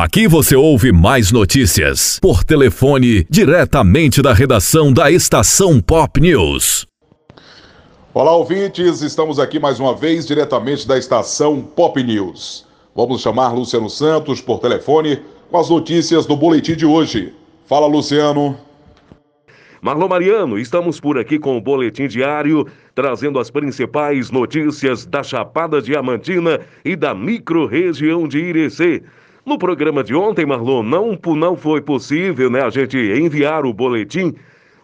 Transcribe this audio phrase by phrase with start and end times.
[0.00, 6.86] Aqui você ouve mais notícias por telefone diretamente da redação da Estação Pop News.
[8.14, 12.64] Olá, ouvintes, estamos aqui mais uma vez diretamente da Estação Pop News.
[12.94, 15.18] Vamos chamar Luciano Santos por telefone
[15.50, 17.34] com as notícias do boletim de hoje.
[17.66, 18.56] Fala, Luciano.
[19.82, 25.82] Marlon Mariano, estamos por aqui com o boletim diário, trazendo as principais notícias da Chapada
[25.82, 29.02] Diamantina e da microrregião de Irecê.
[29.48, 34.34] No programa de ontem, Marlon, não, não foi possível né, a gente enviar o boletim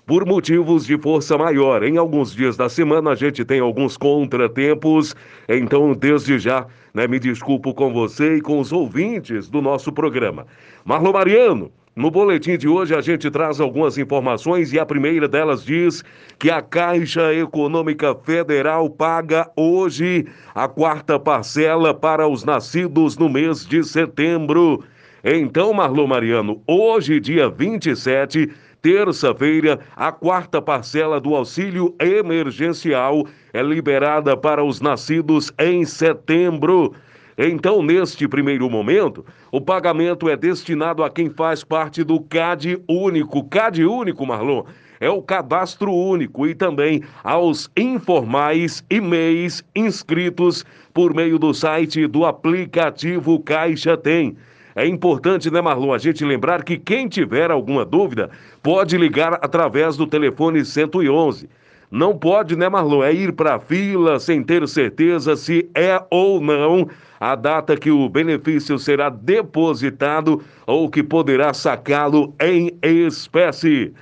[0.06, 1.82] por motivos de força maior.
[1.82, 5.14] Em alguns dias da semana a gente tem alguns contratempos,
[5.46, 10.46] então desde já né, me desculpo com você e com os ouvintes do nosso programa.
[10.82, 11.70] Marlon Mariano.
[11.96, 16.02] No boletim de hoje a gente traz algumas informações e a primeira delas diz
[16.40, 23.64] que a Caixa Econômica Federal paga hoje a quarta parcela para os nascidos no mês
[23.64, 24.82] de setembro.
[25.22, 28.50] Então, Marlon Mariano, hoje, dia 27,
[28.82, 36.92] terça-feira, a quarta parcela do auxílio emergencial é liberada para os nascidos em setembro.
[37.36, 43.42] Então, neste primeiro momento, o pagamento é destinado a quem faz parte do CAD único.
[43.48, 44.64] CAD único, Marlon,
[45.00, 52.06] é o cadastro único e também aos informais e MEIs inscritos por meio do site
[52.06, 54.36] do aplicativo Caixa Tem.
[54.76, 58.30] É importante, né, Marlon, a gente lembrar que quem tiver alguma dúvida
[58.62, 61.48] pode ligar através do telefone 111.
[61.94, 66.40] Não pode, né, Marlon, é ir para a fila sem ter certeza se é ou
[66.40, 66.88] não
[67.20, 73.92] a data que o benefício será depositado ou que poderá sacá-lo em espécie.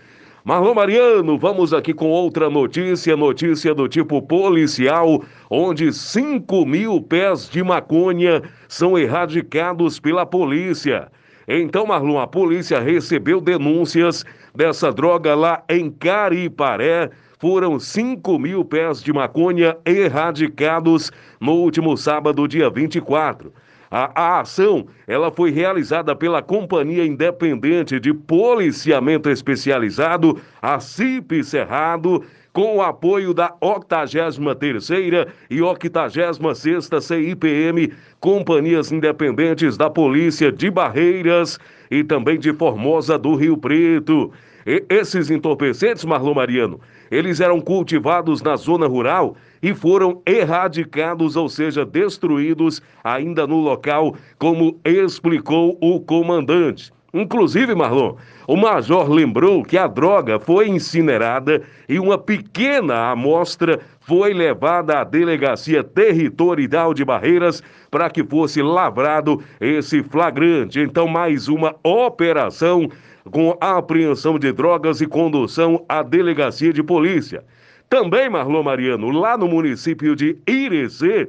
[0.43, 7.47] Marlon Mariano, vamos aqui com outra notícia, notícia do tipo policial, onde 5 mil pés
[7.47, 11.13] de maconha são erradicados pela polícia.
[11.47, 17.11] Então, Marlon, a polícia recebeu denúncias dessa droga lá em Cariparé,
[17.43, 23.53] foram 5 mil pés de maconha erradicados no último sábado, dia 24.
[23.91, 32.25] A, a, ação ela foi realizada pela Companhia Independente de Policiamento Especializado, a CIP Cerrado,
[32.53, 41.59] com o apoio da 83ª e 86ª CIPM, companhias independentes da Polícia de Barreiras
[41.91, 44.31] e também de Formosa do Rio Preto.
[44.67, 46.81] E esses entorpecentes, Marlon Mariano,
[47.11, 54.17] eles eram cultivados na zona rural e foram erradicados, ou seja, destruídos ainda no local,
[54.39, 56.93] como explicou o comandante.
[57.15, 58.17] Inclusive, Marlon,
[58.49, 65.05] o major lembrou que a droga foi incinerada e uma pequena amostra foi levada à
[65.05, 70.81] delegacia territorial de Barreiras para que fosse lavrado esse flagrante.
[70.81, 72.89] Então, mais uma operação
[73.31, 77.45] com a apreensão de drogas e condução à delegacia de polícia.
[77.89, 81.29] Também, Marlon Mariano, lá no município de Irecê,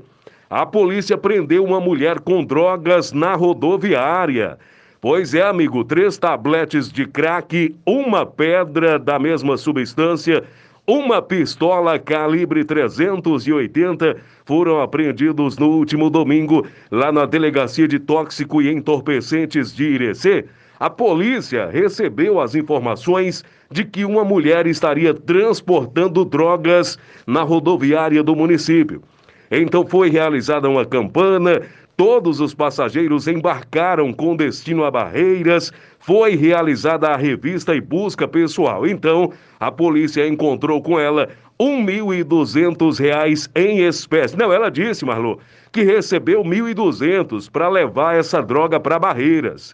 [0.49, 4.57] a polícia prendeu uma mulher com drogas na rodoviária.
[5.01, 10.43] Pois é, amigo, três tabletes de crack, uma pedra da mesma substância,
[10.87, 18.69] uma pistola calibre 380 foram apreendidos no último domingo lá na Delegacia de Tóxico e
[18.69, 20.45] Entorpecentes de Irecê
[20.83, 28.35] a polícia recebeu as informações de que uma mulher estaria transportando drogas na rodoviária do
[28.35, 29.01] município.
[29.49, 31.61] Então foi realizada uma campana,
[31.95, 38.85] todos os passageiros embarcaram com destino a Barreiras, foi realizada a revista e busca pessoal.
[38.85, 44.37] Então, a polícia encontrou com ela R$ 1.200 em espécie.
[44.37, 45.39] Não, ela disse, Marlô,
[45.71, 49.73] que recebeu R$ 1.200 para levar essa droga para Barreiras.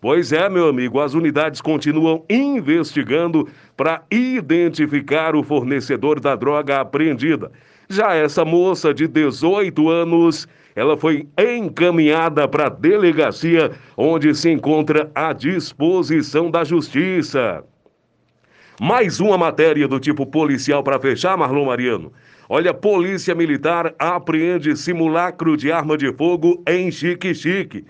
[0.00, 3.46] Pois é, meu amigo, as unidades continuam investigando
[3.76, 7.52] para identificar o fornecedor da droga apreendida.
[7.90, 15.10] Já essa moça de 18 anos, ela foi encaminhada para a delegacia, onde se encontra
[15.14, 17.62] à disposição da justiça.
[18.80, 22.10] Mais uma matéria do tipo policial para fechar, Marlon Mariano.
[22.48, 27.84] Olha, Polícia Militar apreende simulacro de arma de fogo em Chique-Chique.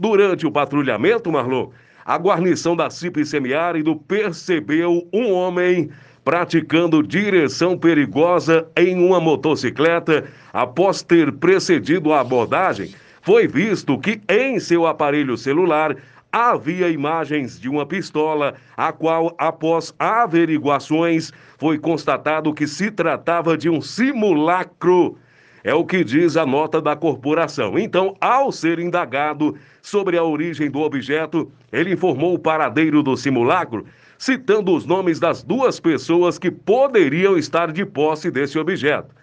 [0.00, 1.68] Durante o patrulhamento, Marlon,
[2.06, 5.90] a guarnição da CIP Semiárido percebeu um homem
[6.24, 10.24] praticando direção perigosa em uma motocicleta
[10.54, 12.94] após ter precedido a abordagem.
[13.20, 15.94] Foi visto que em seu aparelho celular
[16.32, 23.68] havia imagens de uma pistola, a qual, após averiguações, foi constatado que se tratava de
[23.68, 25.18] um simulacro
[25.62, 27.78] É o que diz a nota da corporação.
[27.78, 33.84] Então, ao ser indagado sobre a origem do objeto, ele informou o paradeiro do simulacro,
[34.18, 39.14] citando os nomes das duas pessoas que poderiam estar de posse desse objeto.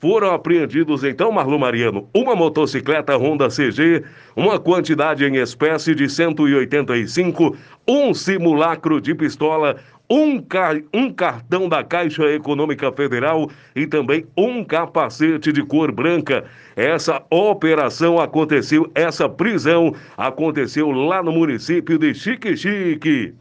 [0.00, 4.02] Foram apreendidos então, Marlon Mariano, uma motocicleta Honda CG,
[4.34, 7.54] uma quantidade em espécie de 185,
[7.86, 9.76] um simulacro de pistola,
[10.10, 10.72] um, ca...
[10.92, 16.44] um cartão da Caixa Econômica Federal e também um capacete de cor branca.
[16.74, 23.32] Essa operação aconteceu, essa prisão aconteceu lá no município de Chique Chique.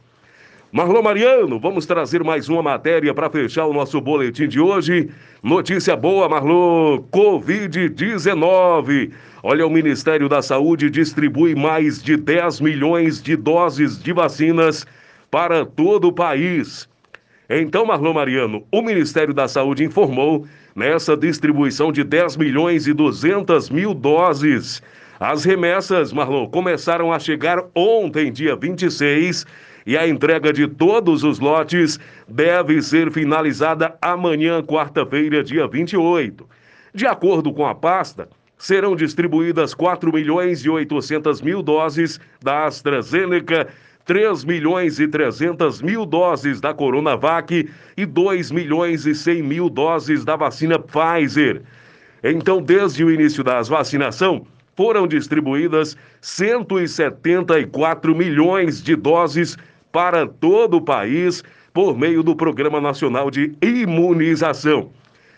[0.71, 5.10] Marlon Mariano, vamos trazer mais uma matéria para fechar o nosso boletim de hoje.
[5.42, 9.12] Notícia boa, Marlon: Covid-19.
[9.42, 14.86] Olha, o Ministério da Saúde distribui mais de 10 milhões de doses de vacinas
[15.29, 16.87] para todo o país.
[17.49, 20.45] Então, Marlon Mariano, o Ministério da Saúde informou
[20.75, 24.81] nessa distribuição de 10 milhões e 200 mil doses.
[25.19, 29.45] As remessas, Marlon, começaram a chegar ontem, dia 26
[29.85, 36.47] e a entrega de todos os lotes deve ser finalizada amanhã, quarta-feira, dia 28.
[36.93, 43.67] De acordo com a pasta, serão distribuídas 4 milhões e 800 mil doses da AstraZeneca,
[44.05, 50.25] 3 milhões e 300 mil doses da Coronavac e 2 milhões e 100 mil doses
[50.25, 51.61] da vacina Pfizer.
[52.23, 59.57] Então, desde o início da vacinação, foram distribuídas 174 milhões de doses
[59.91, 61.43] para todo o país
[61.73, 64.91] por meio do Programa Nacional de Imunização.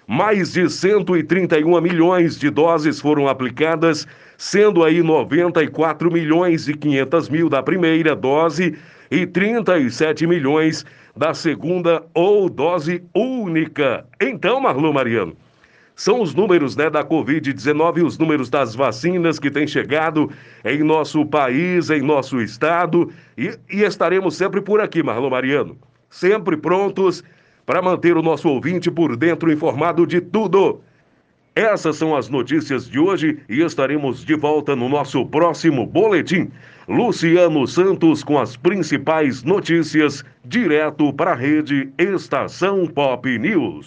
[0.07, 4.07] Mais de 131 milhões de doses foram aplicadas,
[4.41, 8.75] sendo aí 94 milhões e 500 mil da primeira dose
[9.11, 10.83] e 37 milhões
[11.15, 14.03] da segunda ou dose única.
[14.19, 15.38] Então, Marlon Mariano,
[15.95, 20.31] são os números né, da Covid-19, os números das vacinas que têm chegado
[20.65, 23.13] em nosso país, em nosso estado.
[23.37, 25.77] E, e estaremos sempre por aqui, Marlon Mariano.
[26.09, 27.23] Sempre prontos
[27.63, 30.81] para manter o nosso ouvinte por dentro informado de tudo.
[31.56, 36.50] Essas são as notícias de hoje e estaremos de volta no nosso próximo boletim.
[36.88, 43.86] Luciano Santos com as principais notícias, direto para a rede Estação Pop News.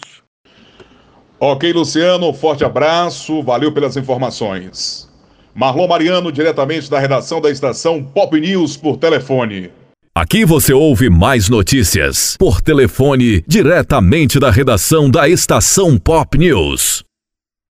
[1.39, 5.09] Ok, Luciano, forte abraço, valeu pelas informações.
[5.53, 9.71] Marlon Mariano, diretamente da redação da estação Pop News por telefone.
[10.13, 17.03] Aqui você ouve mais notícias por telefone, diretamente da redação da estação Pop News.